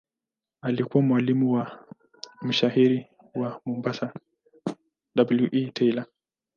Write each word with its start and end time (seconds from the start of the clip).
Alikuwa 0.61 1.03
mwalimu 1.03 1.51
wa 1.53 1.85
mshairi 2.41 3.07
wa 3.35 3.61
Mombasa 3.65 4.13
W. 5.15 5.49
E. 5.51 5.71
Taylor. 5.71 6.05